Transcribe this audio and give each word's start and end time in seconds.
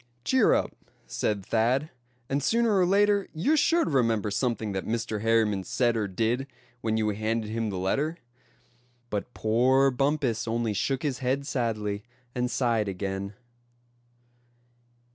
"Cheer 0.25 0.51
up!" 0.55 0.75
said 1.05 1.45
Thad, 1.45 1.91
"and 2.27 2.41
sooner 2.41 2.75
or 2.79 2.87
later 2.87 3.27
you're 3.35 3.55
sure 3.55 3.85
to 3.85 3.91
remember 3.91 4.31
something 4.31 4.71
that 4.71 4.87
Mr. 4.87 5.21
Harriman 5.21 5.63
said 5.63 5.95
or 5.95 6.07
did, 6.07 6.47
when 6.81 6.97
you 6.97 7.09
handed 7.09 7.51
him 7.51 7.69
the 7.69 7.77
letter;" 7.77 8.17
but 9.11 9.31
poor 9.35 9.91
Bumpus 9.91 10.47
only 10.47 10.73
shook 10.73 11.03
his 11.03 11.19
head 11.19 11.45
sadly, 11.45 12.01
and 12.33 12.49
sighed 12.49 12.87
again. 12.87 13.35